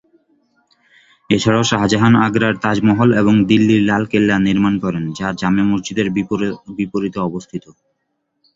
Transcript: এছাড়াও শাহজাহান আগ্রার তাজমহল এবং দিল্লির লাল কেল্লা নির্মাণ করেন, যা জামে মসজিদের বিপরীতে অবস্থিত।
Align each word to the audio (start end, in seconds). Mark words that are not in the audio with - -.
এছাড়াও 1.29 1.63
শাহজাহান 1.71 2.13
আগ্রার 2.25 2.55
তাজমহল 2.63 3.09
এবং 3.21 3.33
দিল্লির 3.49 3.81
লাল 3.89 4.03
কেল্লা 4.11 4.35
নির্মাণ 4.47 4.73
করেন, 4.83 5.03
যা 5.17 5.27
জামে 5.39 5.63
মসজিদের 5.71 6.07
বিপরীতে 6.77 7.19
অবস্থিত। 7.29 7.63